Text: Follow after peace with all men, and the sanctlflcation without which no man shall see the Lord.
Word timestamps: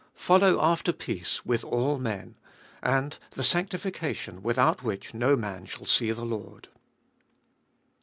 Follow 0.15 0.59
after 0.59 0.91
peace 0.91 1.45
with 1.45 1.63
all 1.63 1.99
men, 1.99 2.33
and 2.81 3.19
the 3.35 3.43
sanctlflcation 3.43 4.41
without 4.41 4.81
which 4.81 5.13
no 5.13 5.35
man 5.35 5.67
shall 5.67 5.85
see 5.85 6.09
the 6.09 6.25
Lord. 6.25 6.69